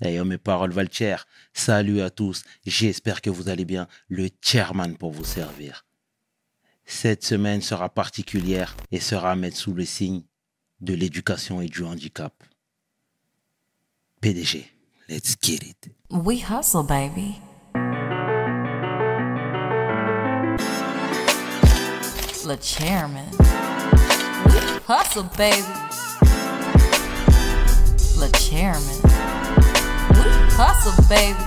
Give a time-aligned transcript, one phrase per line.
[0.00, 1.26] Hey, oh, mes paroles valent cher.
[1.52, 2.44] Salut à tous.
[2.64, 3.88] J'espère que vous allez bien.
[4.08, 5.84] Le chairman pour vous servir.
[6.84, 10.22] Cette semaine sera particulière et sera à mettre sous le signe
[10.80, 12.32] de l'éducation et du handicap.
[14.20, 14.70] PDG,
[15.08, 15.90] let's get it.
[16.10, 17.40] We hustle, baby.
[22.46, 23.26] Le chairman.
[24.46, 25.64] We hustle, baby.
[28.16, 29.17] Le chairman.
[30.58, 31.44] We hustle, baby.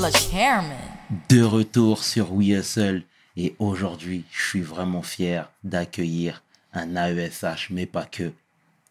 [0.00, 0.76] Le chairman.
[1.28, 3.02] De retour sur We Hustle
[3.36, 8.32] et aujourd'hui, je suis vraiment fier d'accueillir un AESH, mais pas que,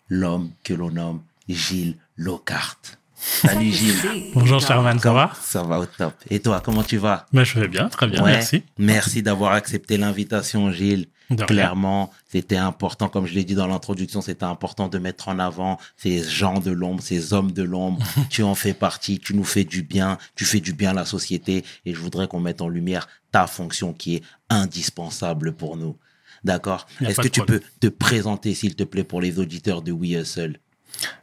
[0.08, 2.80] l'homme que l'on nomme Gilles Lockhart.
[3.16, 4.32] Salut Gilles.
[4.34, 5.32] Bonjour Sherman, ça va?
[5.42, 6.14] Ça va au top.
[6.30, 7.26] Et toi, comment tu vas?
[7.34, 8.32] Ben, Je vais bien, très bien, Ouais.
[8.32, 8.64] merci.
[8.78, 11.08] Merci d'avoir accepté l'invitation, Gilles.
[11.48, 15.80] Clairement, c'était important, comme je l'ai dit dans l'introduction, c'était important de mettre en avant
[15.98, 18.04] ces gens de l'ombre, ces hommes de l'ombre.
[18.30, 21.06] tu en fais partie, tu nous fais du bien, tu fais du bien à la
[21.06, 25.98] société et je voudrais qu'on mette en lumière ta fonction qui est indispensable pour nous.
[26.44, 27.62] D'accord Est-ce que tu problème.
[27.62, 30.60] peux te présenter, s'il te plaît, pour les auditeurs de We Hustle?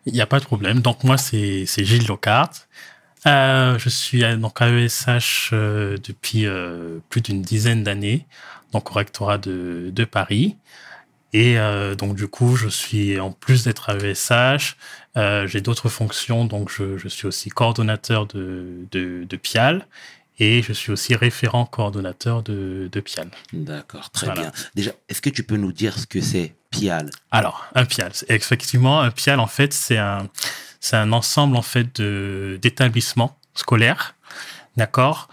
[0.06, 0.80] Il n'y a pas de problème.
[0.80, 2.66] Donc moi, c'est c'est Gilles Lockhart.
[3.26, 8.26] Euh, je suis à- donc à ESH euh, depuis euh, plus d'une dizaine d'années,
[8.72, 10.56] donc au rectorat de, de Paris.
[11.32, 11.54] Et
[11.96, 14.76] donc du coup, je suis en plus d'être à ESH,
[15.46, 16.44] j'ai d'autres fonctions.
[16.44, 19.86] Donc je, je suis aussi coordonnateur de, de, de PIAL
[20.40, 23.28] et je suis aussi référent coordonnateur de, de PIAL.
[23.52, 24.40] D'accord, très Voilà.
[24.40, 24.52] bien.
[24.74, 27.10] Déjà, est-ce que tu peux nous dire ce que c'est PIAL?
[27.30, 28.10] Alors, un PIAL.
[28.28, 30.28] Effectivement, un PIAL, en fait, c'est un,
[30.80, 34.14] c'est un ensemble, en fait, de, d'établissements scolaires.
[34.76, 35.28] D'accord?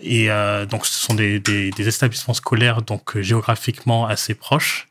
[0.00, 4.88] Et euh, donc, ce sont des, des, des établissements scolaires, donc, géographiquement assez proches.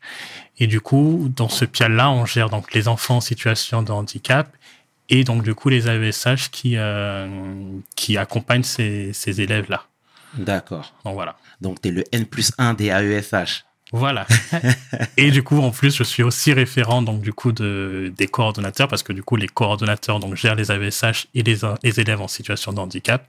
[0.58, 4.54] Et du coup, dans ce PIAL-là, on gère donc les enfants en situation de handicap
[5.08, 7.28] et donc, du coup, les AESH qui, euh,
[7.96, 9.84] qui accompagnent ces, ces élèves-là.
[10.34, 10.92] D'accord.
[11.04, 11.36] Donc, voilà.
[11.60, 13.64] Donc, tu es le N plus 1 des AESH.
[13.96, 14.26] Voilà.
[15.16, 18.88] et du coup, en plus, je suis aussi référent donc du coup de, des coordonnateurs
[18.88, 22.28] parce que du coup, les coordonnateurs donc gèrent les AVSH et les, les élèves en
[22.28, 23.26] situation de handicap.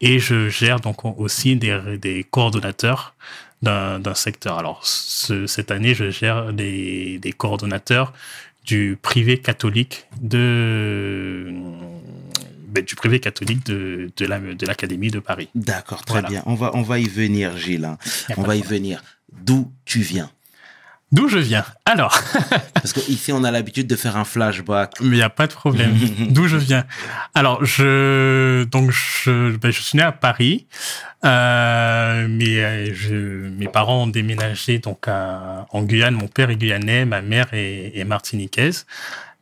[0.00, 3.14] Et je gère donc aussi des, des coordonnateurs
[3.62, 4.58] d'un secteur.
[4.58, 8.12] Alors, ce- cette année, je gère des, des coordonnateurs
[8.64, 11.52] du privé catholique de
[12.68, 15.48] ben, du privé catholique de, de la de l'académie de Paris.
[15.54, 16.28] D'accord, très Voilà.
[16.28, 16.42] bien.
[16.46, 17.84] On va, on va y venir, Gilles.
[17.84, 17.98] hein.
[18.36, 19.02] On va y venir.
[19.40, 20.30] D'où tu viens
[21.10, 22.18] D'où je viens Alors,
[22.74, 24.94] Parce qu'ici, on a l'habitude de faire un flashback.
[25.00, 25.94] Mais il n'y a pas de problème.
[26.30, 26.84] D'où je viens
[27.34, 30.66] Alors, je donc je, ben, je suis né à Paris,
[31.24, 36.14] euh, mais euh, je, mes parents ont déménagé donc à- en Guyane.
[36.14, 38.86] Mon père est guyanais, ma mère est, est martiniquaise.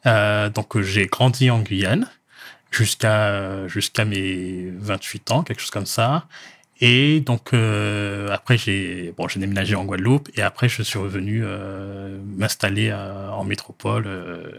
[0.06, 2.08] Euh, donc j'ai grandi en Guyane
[2.72, 6.24] jusqu'à jusqu'à mes 28 ans, quelque chose comme ça.
[6.80, 12.18] Et donc euh, après j'ai bon déménagé en Guadeloupe et après je suis revenu euh,
[12.36, 14.52] m'installer en métropole euh,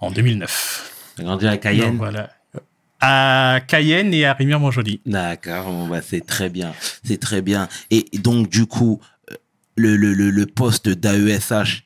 [0.00, 0.92] en 2009.
[1.16, 2.30] Tu as grandi à Cayenne Donc, voilà.
[3.00, 5.02] À Cayenne et à Rivière-Montjoly.
[5.04, 6.72] D'accord, bon, bah, c'est très bien.
[7.04, 7.68] C'est très bien.
[7.90, 9.00] Et donc, du coup,
[9.76, 11.84] le, le, le, le poste d'AESH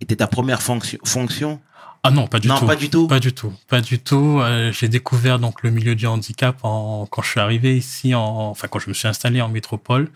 [0.00, 1.60] était ta première fonction, fonction?
[2.02, 2.66] Ah non, pas du Non, tout.
[2.66, 3.06] pas du tout.
[3.08, 3.52] Pas du tout.
[3.68, 4.38] Pas du tout.
[4.40, 8.22] Euh, j'ai découvert donc le milieu du handicap en, quand je suis arrivé ici, en,
[8.22, 10.10] enfin quand je me suis installé en métropole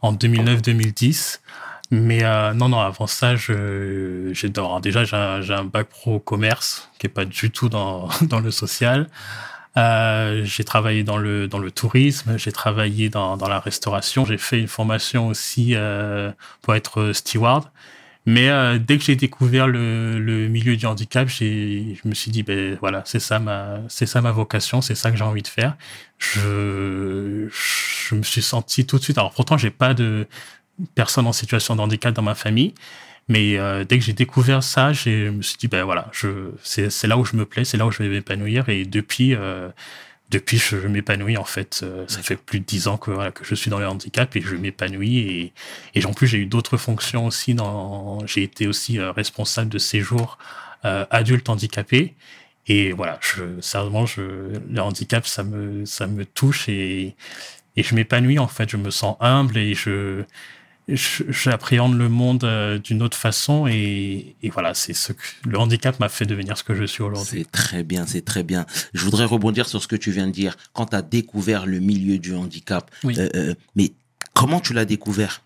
[0.00, 1.40] en 2009-2010.
[1.90, 6.18] Mais euh, non, non, avant ça, je, j'ai déjà j'ai un, j'ai un bac pro
[6.18, 9.08] commerce qui est pas du tout dans, dans le social.
[9.76, 14.38] Euh, j'ai travaillé dans le dans le tourisme, j'ai travaillé dans dans la restauration, j'ai
[14.38, 16.30] fait une formation aussi euh,
[16.62, 17.64] pour être steward.
[18.26, 22.42] Mais euh, dès que j'ai découvert le, le milieu du handicap, je me suis dit,
[22.42, 25.48] ben voilà, c'est ça ma, c'est ça ma vocation, c'est ça que j'ai envie de
[25.48, 25.76] faire.
[26.18, 29.18] Je, je me suis senti tout de suite.
[29.18, 30.26] Alors pourtant, j'ai pas de
[30.94, 32.72] personne en situation de handicap dans ma famille,
[33.28, 36.90] mais euh, dès que j'ai découvert ça, je me suis dit, ben voilà, je, c'est,
[36.90, 38.68] c'est là où je me plais, c'est là où je vais m'épanouir.
[38.70, 39.68] Et depuis, euh,
[40.34, 41.80] depuis, je, je m'épanouis en fait.
[41.82, 44.34] Euh, ça fait plus de dix ans que, voilà, que je suis dans le handicap
[44.36, 45.18] et je m'épanouis.
[45.18, 45.52] Et,
[45.94, 47.54] et en plus, j'ai eu d'autres fonctions aussi.
[47.54, 50.38] Dans, j'ai été aussi euh, responsable de séjour
[50.84, 52.14] euh, adulte handicapé.
[52.66, 54.22] Et voilà, je, sérieusement, je,
[54.70, 57.14] le handicap, ça me, ça me touche et,
[57.76, 58.68] et je m'épanouis en fait.
[58.70, 60.24] Je me sens humble et je-
[60.88, 63.66] j'appréhende le monde euh, d'une autre façon.
[63.66, 67.02] Et, et voilà, c'est ce que le handicap m'a fait devenir ce que je suis
[67.02, 67.40] aujourd'hui.
[67.44, 68.66] C'est très bien, c'est très bien.
[68.92, 70.56] Je voudrais rebondir sur ce que tu viens de dire.
[70.72, 73.14] Quand tu as découvert le milieu du handicap, Oui.
[73.18, 73.92] euh, euh, mais
[74.34, 75.42] comment tu l'as découvert?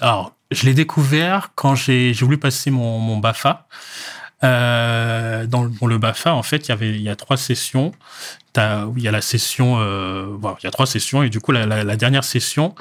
[0.00, 3.66] Alors, je l'ai découvert quand j'ai j'ai voulu passer mon, mon BAFA.
[4.44, 7.92] Euh, dans, dans le BAFA, en fait, il y avait il y a trois sessions.
[8.58, 11.52] Il y a la session, euh, voilà, il y a trois sessions et du coup
[11.52, 12.74] la, la- la dernière session,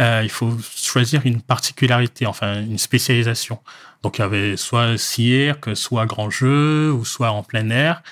[0.00, 3.58] euh, il faut choisir une particularité, enfin une spécialisation.
[4.02, 8.02] Donc il y avait soit cirque, soit grand jeu ou soit en plein air.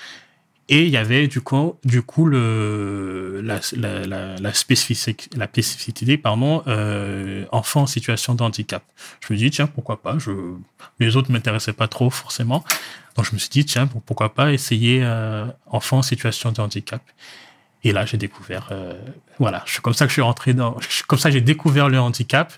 [0.69, 6.61] Et il y avait du coup, du coup le, la, la, la, spécificité, la pardon,
[6.67, 8.83] euh, enfant en situation de handicap.
[9.21, 10.31] Je me dis, tiens, pourquoi pas je...
[10.99, 12.65] Les autres ne m'intéressaient pas trop forcément.
[13.15, 17.01] Donc je me suis dit, tiens, pourquoi pas essayer euh, enfant en situation de handicap.
[17.83, 18.93] Et là, j'ai découvert, euh,
[19.39, 20.77] voilà, c'est comme ça que je suis rentré dans,
[21.07, 22.51] comme ça j'ai découvert le handicap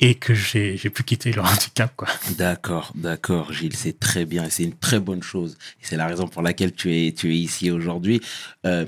[0.00, 2.08] et que j'ai j'ai pu quitter le handicap, quoi.
[2.36, 5.56] D'accord, d'accord, Gilles, c'est très bien, et c'est une très bonne chose.
[5.80, 8.20] Et c'est la raison pour laquelle tu es, tu es ici aujourd'hui.
[8.66, 8.84] Euh,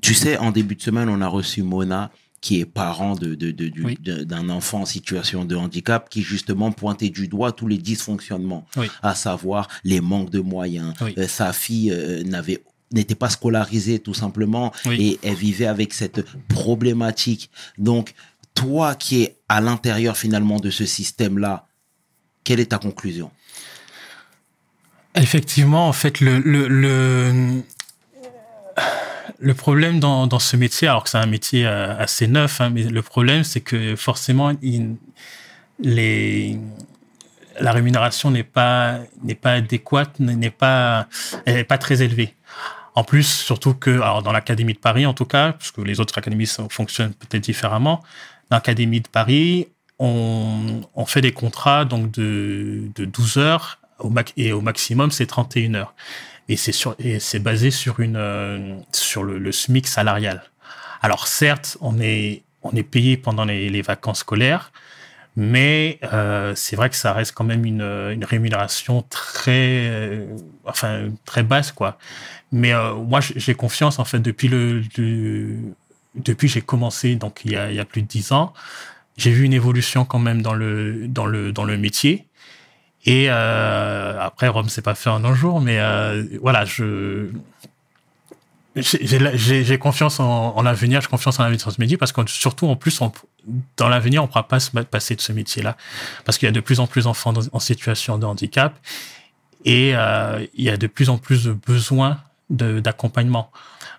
[0.00, 2.10] tu sais, en début de semaine, on a reçu Mona,
[2.40, 3.96] qui est parent de, de, de- Oui.
[4.02, 8.88] d'un enfant en situation de handicap, qui justement pointait du doigt tous les dysfonctionnements, Oui.
[9.02, 10.92] à savoir les manques de moyens.
[11.02, 11.14] Oui.
[11.18, 12.62] Euh, sa fille euh, n'avait
[12.94, 15.18] n'était pas scolarisée tout simplement Oui.
[15.22, 17.48] et elle vivait avec cette problématique.
[17.78, 18.12] Donc,
[18.54, 21.66] toi qui es à l'intérieur finalement de ce système-là,
[22.44, 23.30] quelle est ta conclusion?
[25.14, 27.62] Effectivement, en fait, le, le,
[29.38, 32.70] le, problème dans, dans ce métier, alors que c'est un métier euh, assez neuf, hein,
[32.70, 34.52] mais le problème, c'est que forcément,
[35.78, 36.58] les,
[37.60, 41.08] la rémunération n'est pas, n'est pas adéquate, n'est pas,
[41.44, 42.34] elle n'est pas très élevée.
[42.94, 43.90] En plus, surtout que,
[44.22, 48.02] dans l'Académie de Paris, en tout cas, parce que les autres académies fonctionnent peut-être différemment,
[48.52, 49.68] l'Académie de Paris,
[49.98, 55.10] on, on fait des contrats donc de, de 12 heures au max, et au maximum,
[55.10, 55.94] c'est 31 heures.
[56.48, 60.42] Et c'est basé sur une, euh, sur le, le SMIC salarial.
[61.00, 64.72] Alors certes, on est, on est payé pendant les, vacances scolaires,
[65.36, 70.26] mais euh, c'est vrai que ça reste quand même une, une rémunération très, euh,
[70.66, 71.96] enfin très basse quoi.
[72.50, 72.72] Mais
[73.08, 74.82] moi, j'ai confiance en fait depuis le-
[76.14, 78.52] depuis j'ai commencé, donc il y a, plus de dix ans,
[79.16, 82.26] j'ai vu une évolution quand même dans le dans le dans le métier.
[83.04, 87.30] Et euh, après, Rome s'est pas fait en un jour, mais euh, voilà, je
[88.76, 92.66] j'ai- confiance en, en l'avenir, j'ai confiance en l'avenir de ce métier parce que surtout
[92.68, 93.00] en plus,
[93.76, 95.76] dans l'avenir, on ne pourra pas se passer de ce métier-là
[96.24, 98.74] parce qu'il y a de plus en plus d'enfants en situation de handicap
[99.64, 102.18] et euh, il y a de plus en plus de besoins
[102.50, 103.50] d'accompagnement.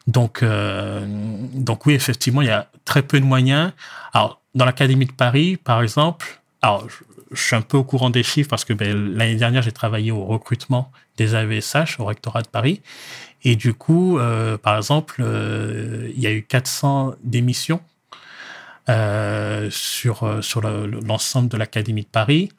[0.07, 3.71] Donc, euh, donc oui, effectivement, il y a très peu de moyens.
[4.13, 6.87] Alors, dans l'Académie de Paris, par exemple, alors,
[7.31, 10.11] je, suis un peu au courant des chiffres parce que ben, l'année dernière, j'ai travaillé
[10.11, 12.81] au recrutement des AVSH au rectorat de Paris.
[13.43, 17.81] Et du coup, euh, par exemple, euh, il y a eu 400 démissions
[19.69, 22.49] sur, sur le- le- l'ensemble de l'Académie de Paris.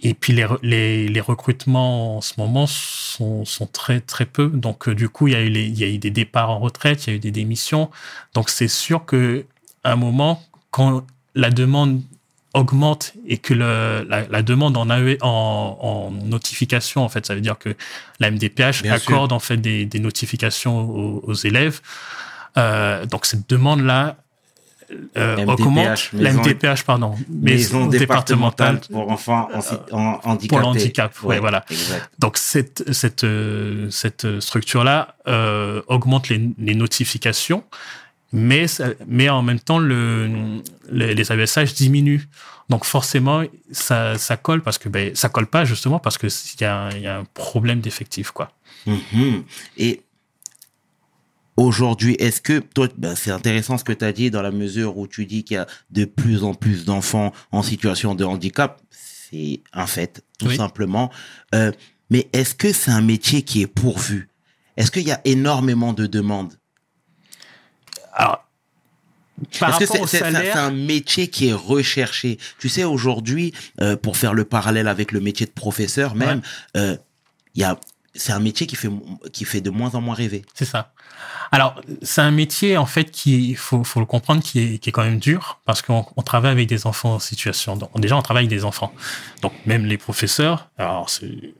[0.00, 4.48] Et puis les, re- les, les recrutements en ce moment sont, sont très très peu.
[4.48, 6.50] Donc euh, du coup, il y, a eu les, il y a eu des départs
[6.50, 7.90] en retraite, il y a eu des démissions.
[8.34, 9.44] Donc c'est sûr que
[9.84, 12.02] à un moment, quand la demande
[12.52, 17.34] augmente et que le, la, la demande en, AE en, en notification, en fait, ça
[17.34, 17.74] veut dire que
[18.20, 19.12] la MDPH Bien sûr.
[19.12, 21.80] accorde en fait des, des notifications aux, aux élèves.
[22.58, 24.16] Euh, donc cette demande-là
[25.16, 26.10] euh, MDPH, augmente.
[26.12, 29.48] La maison- MDPH, pardon, Maison départementale pour enfants
[29.92, 30.48] en, handicapés.
[30.48, 31.64] pour le handicap, ouais, voilà.
[31.70, 32.10] Exact.
[32.18, 37.64] Donc cette cette euh, cette structure là euh, augmente les, les notifications,
[38.32, 38.66] mais
[39.06, 40.30] mais en même temps le
[40.90, 42.28] les, les AVSH diminuent.
[42.68, 46.60] Donc forcément ça ça colle parce que ben ça colle pas justement parce que il
[46.60, 48.50] y a un- il y a un problème d'effectif quoi.
[48.86, 49.44] Mhm.
[49.78, 50.02] Et
[51.56, 54.98] aujourd'hui, est-ce que toi, ben, c'est intéressant ce que tu as dit dans la mesure
[54.98, 58.80] où tu dis qu'il y a de plus en plus d'enfants en situation de handicap?
[58.90, 60.56] C'est un fait, tout Oui.
[60.56, 61.10] simplement.
[61.54, 61.72] Euh,
[62.10, 64.28] mais est-ce que c'est un métier qui est pourvu?
[64.76, 66.54] Est-ce qu'il y a énormément de demandes?
[68.12, 68.46] Alors
[69.60, 70.22] par Est-ce que c'est
[70.52, 72.38] un métier qui est recherché?
[72.58, 76.40] Tu sais, aujourd'hui, euh, pour faire le parallèle avec le métier de professeur même,
[76.76, 76.96] euh,
[77.54, 77.78] il y a,
[78.16, 78.90] c'est un métier qui fait,
[79.32, 80.44] qui fait de moins en moins rêver.
[80.54, 80.92] C'est ça.
[81.52, 84.92] Alors, c'est un métier, en fait, qui, faut, faut le comprendre, qui est, qui est
[84.92, 87.76] quand même dur, parce qu'on on travaille avec des enfants en situation.
[87.76, 88.92] de- déjà, on travaille avec des enfants.
[89.42, 91.54] Donc, même les professeurs, alors, c'est,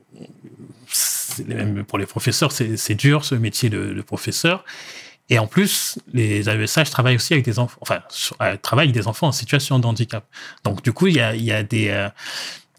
[1.45, 4.65] même pour les professeurs, c'est, dur, ce métier de, professeur.
[5.29, 7.99] Et en plus, les AESH travaillent aussi avec des enfants, enfin,
[8.41, 10.25] euh, travaillent avec des enfants en situation de handicap.
[10.63, 12.07] Donc, du coup, il y a, y a des, euh,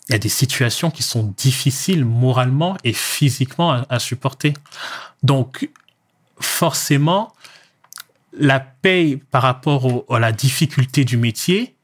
[0.09, 4.55] il y a des situations qui sont difficiles moralement et physiquement à, supporter.
[5.23, 5.69] Donc,
[6.41, 7.35] forcément,
[8.33, 11.75] la paye par rapport à la difficulté du métier,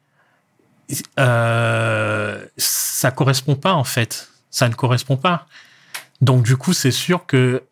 [1.19, 4.29] euh, ça correspond pas en fait.
[4.51, 5.47] ça ne correspond pas.
[6.21, 7.63] Donc du coup, c'est sûr que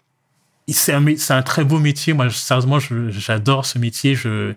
[0.69, 2.13] c'est un, un très beau métier.
[2.13, 4.15] Moi, sérieusement, j'adore ce métier.
[4.15, 4.55] Je,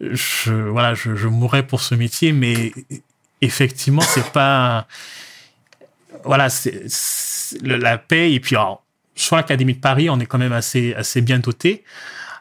[0.00, 2.72] je, voilà, je mourrais pour ce métier, mais
[3.40, 4.86] effectivement, c'est pas,
[6.24, 6.86] voilà, c'est,
[7.62, 8.32] la paix.
[8.32, 8.84] Et puis, alors,
[9.14, 11.84] sur l'Académie de Paris, on est quand même assez, assez bien doté.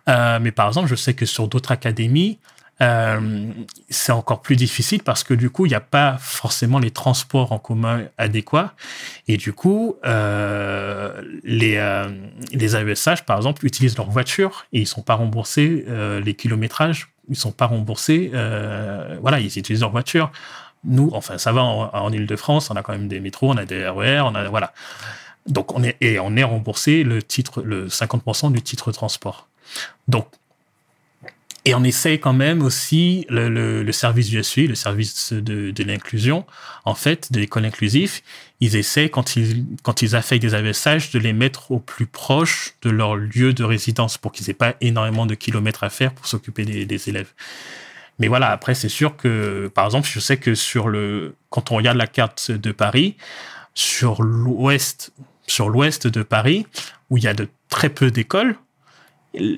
[0.07, 2.39] Euh, mais par exemple, je sais que sur d'autres académies,
[2.79, 3.51] euh,
[3.89, 7.51] c'est encore plus difficile parce que du coup, il n'y a pas forcément les transports
[7.51, 8.75] en commun adéquats.
[9.27, 11.81] Et du coup, euh, les,
[12.53, 15.86] les AESH, par exemple, utilisent leur voiture et ils sont pas remboursés
[16.24, 17.10] les kilométrages.
[17.29, 18.31] Ils sont pas remboursés.
[19.22, 20.31] voilà, ils utilisent leur voiture.
[20.84, 23.88] Nous, enfin, ça va en, Ile-de-France, on a quand même des métros, on a des
[23.88, 24.74] RER, on a voilà.
[25.48, 29.48] Donc on est et on est remboursé le titre, le 50% du titre transport.
[30.07, 30.27] Donc
[31.67, 36.46] et on essaye quand même aussi le, service du SUI, le service de, l'inclusion,
[36.86, 38.22] en fait, de l'école inclusive,
[38.62, 42.75] ils essayent, quand ils, quand ils affectent des AVSH, de les mettre au plus proche
[42.84, 46.25] de leur lieu de résidence pour qu'ils aient pas énormément de kilomètres à faire pour
[46.25, 47.34] s'occuper des élèves.
[48.19, 51.75] Mais voilà, après, c'est sûr que, par exemple, je sais que sur le, quand on
[51.75, 53.15] regarde la carte de Paris,
[53.74, 55.13] sur l'ouest,
[55.45, 56.65] sur l'ouest de Paris,
[57.09, 58.55] où il y a de très peu d'écoles,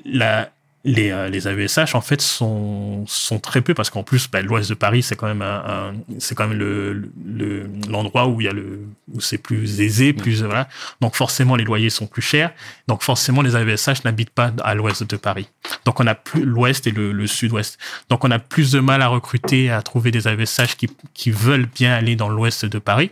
[0.04, 0.50] la,
[0.84, 4.70] les, euh, les AESH en fait sont, sont très peu parce qu'en plus bah, l'ouest
[4.70, 8.44] de Paris c'est quand même un, un- c'est quand même le le- l'endroit où il
[8.44, 8.80] y a le
[9.12, 10.68] où c'est plus aisé plus voilà.
[11.02, 12.52] Donc forcément les loyers sont plus chers.
[12.88, 15.48] Donc forcément les AESH n'habitent pas à l'ouest de Paris.
[15.84, 17.78] Donc on a plus l'ouest et le, le sud-ouest.
[18.08, 21.66] Donc on a plus de mal à recruter à trouver des AESH qui qui veulent
[21.66, 23.10] bien aller dans l'ouest de Paris.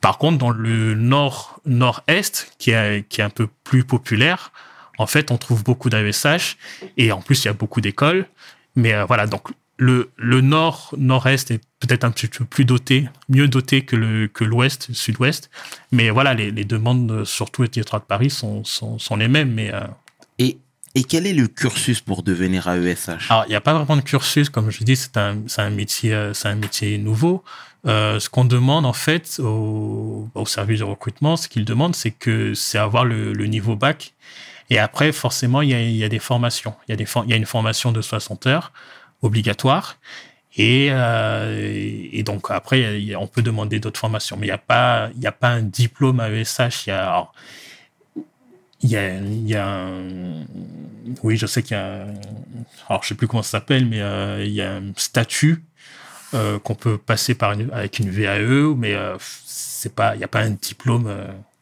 [0.00, 4.52] Par contre, dans le nord nord-est, qui est, qui est un peu plus populaire,
[4.98, 6.56] en fait, on trouve beaucoup d'AESH
[6.96, 8.26] et en plus, il y a beaucoup d'écoles.
[8.76, 13.08] Mais euh, voilà, donc le, le nord nord-est est peut-être un petit peu plus doté,
[13.28, 15.50] mieux doté que le que l'ouest, sud-ouest.
[15.92, 19.28] Mais voilà, les, les demandes, euh, surtout au territoire de Paris, sont, sont, sont les
[19.28, 19.52] mêmes.
[19.52, 19.80] Mais euh,
[20.38, 20.58] Et,
[20.94, 24.02] et quel est le cursus pour devenir AESH alors, il n'y a pas vraiment de
[24.02, 27.44] cursus, comme je dis, c'est un, c'est un métier, c'est un métier nouveau.
[27.86, 32.10] Euh, ce qu'on demande en fait au, au service de recrutement, ce qu'ils demandent, c'est
[32.10, 34.14] que c'est avoir le, le niveau bac.
[34.70, 36.74] Et après, forcément, il y a, des formations.
[36.88, 38.72] Il y a une formation de 60 heures
[39.22, 39.98] obligatoire.
[40.56, 44.54] Et, euh, donc après, on peut demander d'autres formations, mais il n'y
[45.26, 46.86] a pas, un diplôme AESH.
[46.88, 46.94] Il
[48.80, 48.90] il
[49.48, 50.44] y a, un-
[51.22, 52.06] oui, je sais qu'il y a,
[52.88, 55.64] alors je sais plus comment ça s'appelle, mais euh, il y a un statut
[56.34, 59.16] euh, qu'on peut passer par avec une VAE, mais euh,
[59.84, 61.57] il n'y a pas un diplôme, euh, Mhm.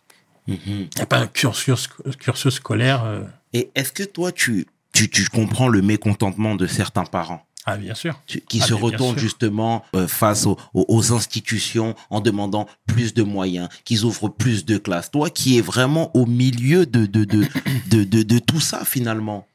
[0.49, 0.59] Il
[0.95, 1.89] n'y a pas un cursus,
[2.19, 3.05] cursus scolaire.
[3.05, 3.23] euh.
[3.53, 7.43] Et est-ce que toi, tu, tu, tu comprends le mécontentement de certains parents?
[7.69, 8.21] Ah, bien sûr.
[8.29, 13.13] tu- qui Ah, se retournent justement euh, face aux, aux- aux institutions en demandant plus
[13.13, 15.11] de moyens, qu'ils ouvrent plus de classes.
[15.11, 17.45] Toi qui es vraiment au milieu de, de, de,
[17.91, 19.49] de, de, de tout ça finalement.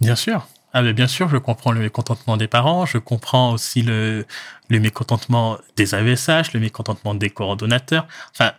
[0.00, 0.48] Bien sûr.
[0.72, 4.24] Ah, mais bien sûr, je comprends le mécontentement des parents, je comprends aussi le,
[4.70, 8.06] le mécontentement des AVSH, le mécontentement des coordonnateurs.
[8.30, 8.52] Enfin,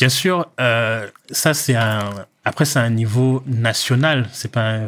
[0.00, 2.26] bien sûr, euh, ça c'est un.
[2.46, 4.30] Après, c'est un niveau national.
[4.32, 4.78] C'est pas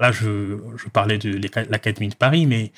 [0.00, 0.56] là, je,
[0.94, 1.38] parlais de
[1.70, 2.72] l'académie de Paris, mais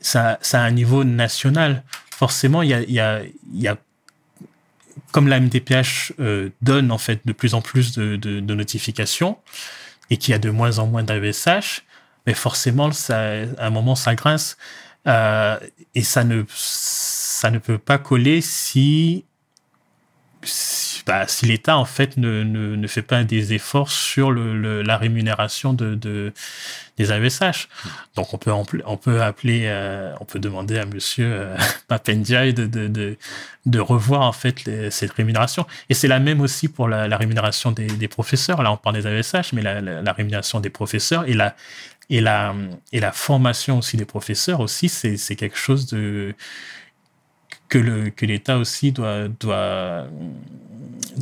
[0.00, 1.84] ça, ça a un niveau national.
[2.10, 3.76] Forcément, il y a,
[5.12, 9.38] comme la MDPH euh, donne en fait de plus en plus de notifications
[10.10, 11.84] et qu'il y a de moins en moins d'AVSH,
[12.26, 13.20] mais forcément, ça,
[13.56, 14.56] à un moment, ça grince.
[15.06, 15.58] Euh,
[15.94, 19.24] et ça ne, ça ne peut pas coller si,
[20.42, 20.79] si,
[21.10, 24.96] bah, si l'État, en fait, ne, ne, ne fait pas des efforts sur le, la
[24.96, 26.32] rémunération de, de,
[26.98, 27.66] des AVSH.
[28.14, 31.56] Donc, on peut, on peut appeler, euh, on peut demander à monsieur euh,
[31.88, 33.16] Papendiaï de, de,
[33.66, 35.66] de, revoir, en fait, cette rémunération.
[35.88, 38.62] Et c'est la même aussi pour la, rémunération des, professeurs.
[38.62, 41.56] Là, on parle des AVSH, mais la, la, rémunération des professeurs et la,
[42.08, 42.54] et la,
[42.92, 46.36] et la formation aussi des professeurs aussi, c'est, c'est quelque chose de,
[47.68, 50.06] que que l'État aussi doit, doit,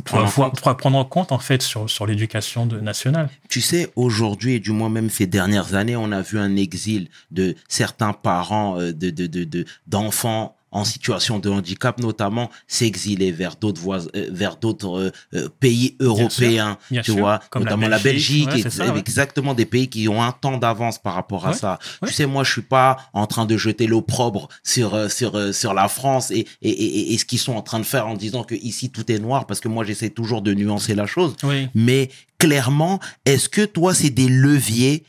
[0.05, 3.29] Prendre en doit prendre en compte, en fait, sur, sur l'éducation nationale.
[3.49, 7.09] Tu sais, aujourd'hui, et du moins même ces dernières années, on a vu un exil
[7.31, 13.31] de certains parents euh, de, de, de, de- d'enfants en situation de handicap, notamment, s'exiler
[13.31, 17.19] vers d'autres voies, euh, vers d'autres euh, euh, pays européens, bien tu sûr.
[17.21, 18.99] vois, Comme la notamment la Belgique, Belgique, ouais, ça, ouais.
[18.99, 21.79] exactement des pays qui ont un temps d'avance par rapport à Ouais, ça.
[22.05, 25.87] Tu sais, moi, je suis pas en train de jeter l'opprobre sur sur sur la
[25.87, 28.55] France et et, et, et ce qu'ils sont en train de faire en disant que
[28.55, 31.35] ici tout est noir, parce que moi, j'essaie toujours de nuancer la chose.
[31.43, 31.67] Oui.
[31.73, 35.03] Mais clairement, est-ce que toi, c'est des leviers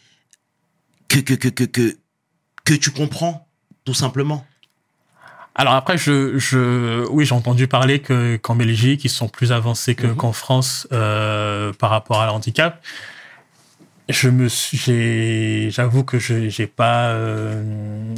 [1.08, 1.98] que, que, que, que, que,
[2.64, 3.48] que tu comprends,
[3.84, 4.44] tout simplement?
[5.54, 9.94] Alors après, je, je, oui, j'ai entendu parler que qu'en Belgique, ils sont plus avancés
[9.94, 12.80] que, qu'en France euh, par rapport à l'handicap.
[14.08, 17.62] Je me suis, j'ai- j'avoue que je j'ai pas, euh,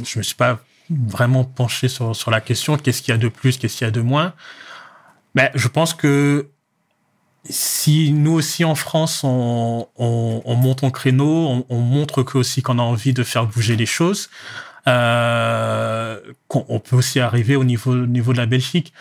[0.03, 0.59] je me suis pas
[0.89, 2.77] vraiment penché sur sur la question.
[2.77, 4.33] Qu'est-ce qu'il y a de plus, qu'est-ce qu'il y a de moins
[5.35, 6.47] Mais je pense que
[7.49, 12.37] si nous aussi en France on, on, on monte en créneau, on, on montre que
[12.37, 14.29] aussi qu'on a envie de faire bouger les choses,
[14.87, 18.93] euh, qu'on on peut aussi arriver au niveau, au niveau de la Belgique.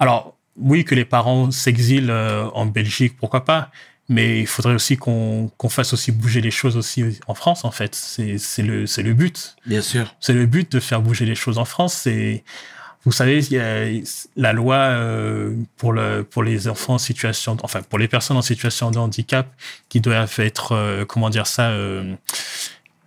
[0.00, 3.70] Alors oui, que les parents s'exilent euh, en Belgique, pourquoi pas,
[4.08, 7.70] mais il faudrait aussi qu'on qu'on fasse aussi bouger les choses aussi en France en
[7.70, 7.94] fait.
[7.94, 9.56] C'est c'est le c'est le but.
[9.66, 10.14] Bien sûr.
[10.20, 11.94] C'est le but de faire bouger les choses en France.
[11.94, 12.42] C'est,
[13.04, 13.86] vous savez, il y a
[14.36, 18.42] la loi euh, pour le pour les enfants en situation, enfin pour les personnes en
[18.42, 19.46] situation de handicap
[19.88, 22.14] qui doivent être, euh, comment dire ça, euh,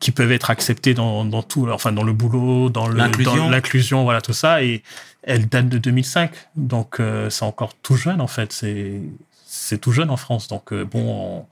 [0.02, 4.04] qui peuvent être acceptées dans dans tout, enfin dans le boulot, dans L'inclusion.
[4.04, 4.62] voilà tout ça.
[4.64, 4.84] Et
[5.24, 8.52] elle date de 2005, donc euh, c'est encore tout jeune en fait.
[8.52, 9.00] C'est
[9.46, 11.00] c'est tout jeune en France, donc euh, bon.
[11.40, 11.46] on-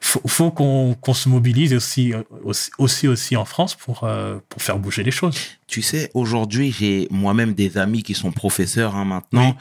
[0.00, 4.36] faut, faut qu'on qu'on se mobilise aussi, euh, aussi, aussi, aussi en France pour, euh,
[4.50, 5.34] pour faire bouger les choses.
[5.66, 9.56] Tu sais, aujourd'hui, j'ai moi-même des amis qui sont professeurs hein, maintenant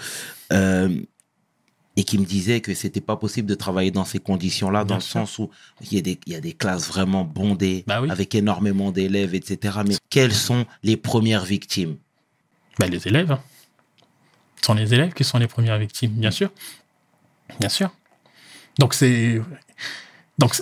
[0.51, 0.89] euh,
[1.95, 5.01] et qui me disaient que c'était pas possible de travailler dans ces conditions-là, dans le
[5.01, 8.09] sens où il y, a des, il y a des classes vraiment bondées, Bah oui.
[8.09, 9.79] avec énormément d'élèves, etc.
[9.85, 11.97] Mais quelles sont les premières victimes?
[12.79, 13.31] Bah, les élèves.
[13.31, 13.39] hein.
[14.59, 16.49] Ce sont les élèves qui sont les premières victimes, bien sûr.
[17.59, 17.91] Bien sûr.
[18.79, 19.39] Donc, c'est.
[20.39, 20.55] Donc,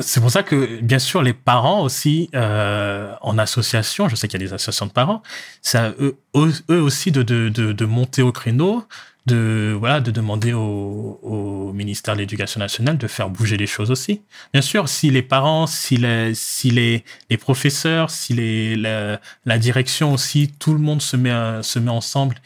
[0.00, 4.40] c'est- pour ça que, bien sûr, les parents aussi, euh, en association, je sais qu'il
[4.40, 5.22] y a des associations de parents,
[5.62, 8.84] c'est à eux, aussi de, de, de, monter au créneau,
[9.26, 14.22] de, voilà, de demander au, ministère de l'Éducation nationale de faire bouger les choses aussi.
[14.52, 20.12] Bien sûr, si les parents, si les, si les, les professeurs, si les, la, direction
[20.12, 22.36] aussi, tout le monde se met, se met ensemble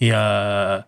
[0.00, 0.80] et, euh,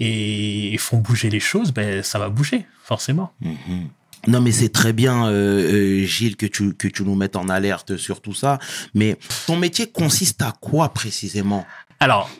[0.00, 3.32] et font bouger les choses, ben, ça va bouger, forcément.
[3.40, 3.88] Mhm.
[4.26, 7.48] Non, mais c'est très bien, euh, euh, Gilles, que tu, que tu nous mettes en
[7.48, 8.58] alerte sur tout ça.
[8.94, 11.66] Mais ton métier consiste à quoi précisément?
[12.00, 12.30] Alors,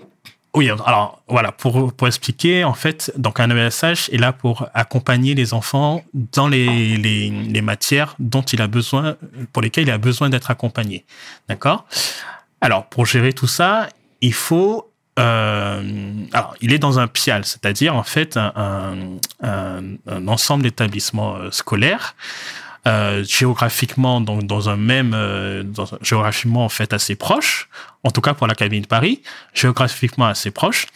[0.55, 5.35] oui, alors voilà, pour, pour expliquer, en fait, donc un ESH est là pour accompagner
[5.35, 9.17] les enfants dans les, les, les matières dont il a besoin,
[9.53, 11.05] pour lesquelles il a besoin d'être accompagné.
[11.49, 11.87] D'accord?
[12.61, 13.89] Alors, pour gérer tout ça,
[14.21, 14.91] il faut.
[15.19, 18.53] Euh, alors, il est dans un PIAL, c'est-à-dire en fait un,
[19.41, 22.17] un, un, ensemble d'établissements euh, scolaires
[22.87, 27.71] euh, géographiquement donc dans un même euh, dans, géographiquement en fait assez proche
[28.03, 29.23] en tout cas pour la cabine de Paris
[29.55, 30.87] géographiquement assez proche.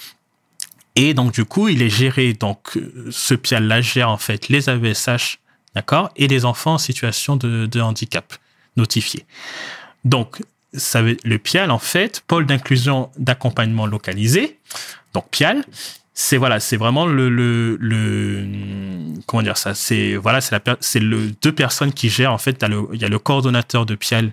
[0.97, 4.51] Et donc du coup il est géré donc euh, ce PIAL là gère en fait
[4.51, 5.39] les AVSH
[5.75, 8.35] d'accord et les enfants en situation de, de handicap
[8.77, 9.25] notifiés.
[10.05, 14.59] Donc le PIAL en fait pôle d'inclusion d'accompagnement localisé
[15.15, 15.65] donc PIAL
[16.21, 17.79] c'est voilà, c'est vraiment le,
[19.27, 22.61] comment dire ça, c'est voilà, c'est la c'est le deux personnes qui gèrent en fait,
[22.93, 24.33] il y a le coordonnateur de Pial,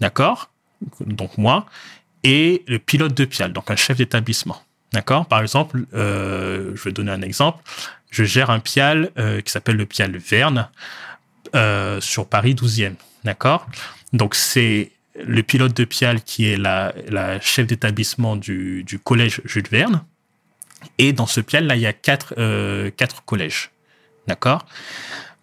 [0.00, 0.48] d'accord,
[1.00, 1.66] donc moi,
[2.24, 4.62] et le pilote de Pial, donc un chef d'établissement,
[4.94, 5.26] d'accord.
[5.26, 7.62] Par exemple, euh, je vais donner un exemple,
[8.10, 10.70] je gère un Pial euh, qui s'appelle le Pial Verne
[11.54, 13.66] euh, sur Paris 12e, d'accord.
[14.14, 14.92] Donc c'est
[15.24, 16.92] le pilote de Pial qui est la,
[17.40, 20.04] chef d'établissement du, collège Jules Verne.
[20.98, 22.90] Et dans ce PIAL, là, il y a quatre, euh,
[23.26, 23.70] collèges.
[24.28, 24.64] D'accord?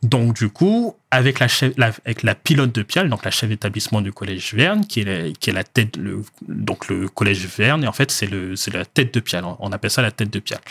[0.02, 4.14] Donc, du coup, avec la, chef, la, pilote de PIAL, donc la chef d'établissement du
[4.14, 8.74] collège Verne, qui est la, tête, le, donc le collège Verne, et en fait, c'est
[8.74, 9.44] la tête de PIAL.
[9.60, 10.62] On appelle ça la tête de PIAL.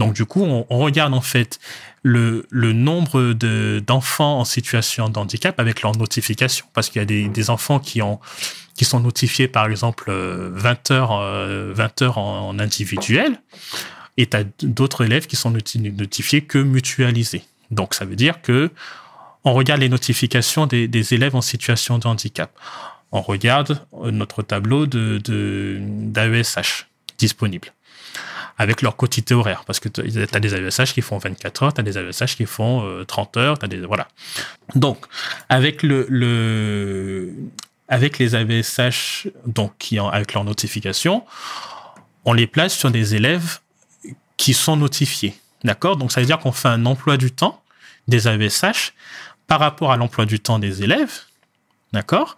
[0.00, 1.60] Donc, du coup, on, on regarde en fait
[2.02, 7.02] le, le nombre de- d'enfants en situation de handicap avec leur notification, parce qu'il y
[7.02, 8.18] a des, des enfants qui ont
[8.76, 13.38] qui sont notifiés par exemple euh, 20 heures, euh, 20 heures en, en individuel,
[14.16, 17.44] et tu as d'autres élèves qui sont noti- notifiés que mutualisés.
[17.70, 18.70] Donc ça veut dire que
[19.44, 22.50] on regarde les notifications des, des élèves en situation de handicap.
[23.12, 26.86] On regarde euh, notre tableau de, de, d'AESH
[27.18, 27.68] disponible
[28.60, 29.64] avec leur quotité horaire.
[29.66, 32.44] Parce que tu as des AESH qui font 24 heures, tu as des AESH qui
[32.44, 34.06] font euh, 30 heures, t'as des, voilà.
[34.74, 35.06] Donc,
[35.48, 37.32] avec le, le
[37.88, 41.24] avec les AVSH, donc qui avec leur notification,
[42.26, 43.60] on les place sur des élèves
[44.36, 45.34] qui sont notifiés.
[45.64, 45.96] D'accord?
[45.96, 47.62] Donc, ça veut dire qu'on fait un emploi du temps
[48.08, 48.92] des AVSH
[49.46, 51.20] par rapport à l'emploi du temps des élèves.
[51.94, 52.36] D'accord?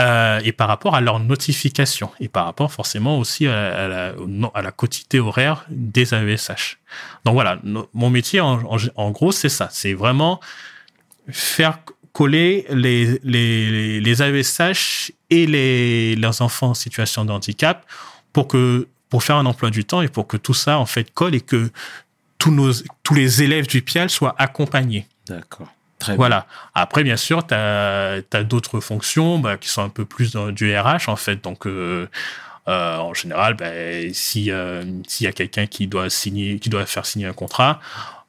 [0.00, 4.14] Euh, et par rapport à leur notification et par rapport forcément aussi à, la,
[4.52, 6.78] à quotité horaire des AESH.
[7.24, 10.40] Donc voilà, mon métier en, gros c'est ça, c'est vraiment
[11.30, 11.78] faire
[12.12, 13.20] coller les,
[14.20, 17.86] AESH et les, leurs enfants en situation de handicap
[18.32, 21.14] pour que pour faire un emploi du temps et pour que tout ça en fait
[21.14, 21.70] colle et que
[22.38, 22.72] tous nos
[23.04, 25.06] tous les élèves du PIAL soient accompagnés.
[25.28, 25.68] D'accord.
[26.16, 26.46] Voilà.
[26.74, 31.08] Après, bien sûr, tu as, d'autres fonctions bah, qui sont un peu plus du RH,
[31.08, 31.42] en fait.
[31.42, 32.08] Donc, euh,
[32.68, 33.70] euh, en général, bah,
[34.12, 37.80] si, euh, s'il y a quelqu'un qui doit signer, qui doit faire signer un contrat,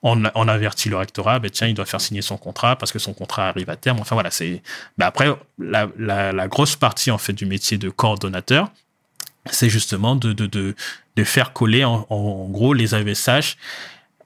[0.03, 3.13] on, avertit le rectorat, bah, tiens, il doit faire signer son contrat parce que son
[3.13, 3.99] contrat arrive à terme.
[3.99, 4.61] Enfin, voilà, c'est,
[4.97, 8.69] bah, après, la, la, grosse partie, en fait, du métier de coordonnateur,
[9.49, 10.75] c'est justement de, de, de,
[11.15, 13.57] de faire coller, en, en gros, les AESH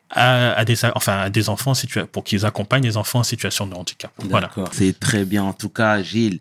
[0.09, 1.73] à, à, des, enfin, à des enfants
[2.11, 4.11] pour qu'ils accompagnent les enfants en situation de handicap.
[4.29, 4.49] Voilà.
[4.71, 5.43] C'est très bien.
[5.43, 6.39] En tout cas, Gilles,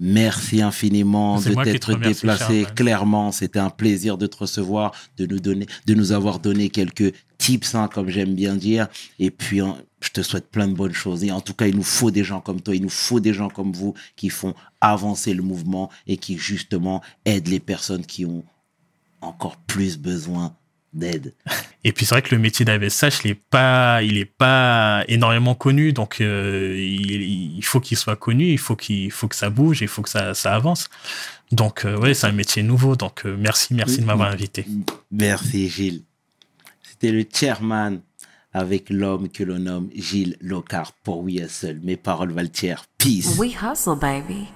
[0.00, 2.62] merci infiniment de t'être déplacé.
[2.62, 2.74] Charles.
[2.74, 7.12] Clairement, c'était un plaisir de te recevoir, de nous donner, de nous avoir donné quelques
[7.38, 8.88] tips, hein, comme j'aime bien dire.
[9.18, 11.22] Et puis, hein, je te souhaite plein de bonnes choses.
[11.24, 13.34] Et en tout cas, il nous faut des gens comme toi, il nous faut des
[13.34, 18.24] gens comme vous qui font avancer le mouvement et qui justement aident les personnes qui
[18.24, 18.44] ont
[19.20, 20.54] encore plus besoin
[20.92, 21.34] d'aide.
[21.84, 25.54] Et puis c'est vrai que le métier d'AVSH, il est pas, il est pas énormément
[25.54, 29.50] connu, donc euh, il, il faut qu'il soit connu, il faut qu'il faut que ça
[29.50, 30.88] bouge, il faut que ça, ça avance.
[31.50, 32.96] Donc euh, ouais, c'est un métier nouveau.
[32.96, 34.66] Donc euh, merci, merci de m'avoir invité.
[35.10, 36.02] Merci Gilles.
[36.82, 38.00] C'était le chairman
[38.52, 41.80] avec l'homme que l'on nomme Gilles Lockhart pour We Hustle.
[41.82, 42.84] Mes paroles valent tiers.
[42.98, 43.38] Peace.
[43.38, 44.48] We hustle, baby.